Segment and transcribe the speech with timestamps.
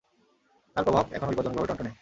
[0.75, 1.89] তাঁর প্রভাব এখনো বিপজ্জনকভাবে টনটনে।